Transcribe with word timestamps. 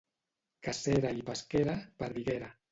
Cacera 0.67 1.13
i 1.19 1.23
pesquera, 1.29 1.79
perdiguera. 2.03 2.55